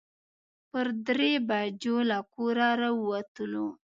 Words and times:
پر 0.69 0.87
درې 1.07 1.31
بجې 1.47 1.97
له 2.09 2.17
کوره 2.33 2.67
راووتلو. 2.81 3.67